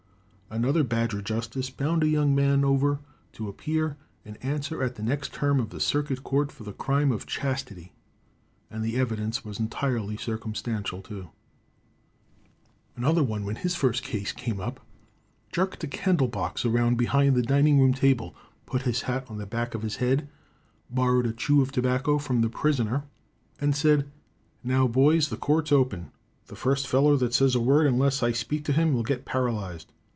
[0.53, 2.99] Another Badger justice bound a young man over
[3.31, 7.09] to appear and answer at the next term of the Circuit Court for the crime
[7.13, 7.93] of chastity,
[8.69, 11.29] and the evidence was entirely circumstantial, too.
[12.97, 14.81] Another one, when his first case came up,
[15.53, 19.45] jerked a candle box around behind the dining room table, put his hat on the
[19.45, 20.27] back of his head,
[20.89, 23.05] borrowed a chew of tobacco from the prisoner
[23.61, 24.11] and said:
[24.65, 26.11] "Now, boys, the court's open.
[26.47, 29.93] The first feller that says a word unless I speak to him will get paralyzed.